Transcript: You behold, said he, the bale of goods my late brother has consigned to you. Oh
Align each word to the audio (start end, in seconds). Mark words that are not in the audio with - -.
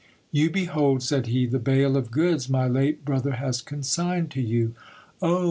You 0.31 0.49
behold, 0.49 1.03
said 1.03 1.27
he, 1.27 1.45
the 1.45 1.59
bale 1.59 1.95
of 1.95 2.09
goods 2.09 2.49
my 2.49 2.67
late 2.67 3.05
brother 3.05 3.33
has 3.33 3.61
consigned 3.61 4.31
to 4.31 4.41
you. 4.41 4.73
Oh 5.21 5.39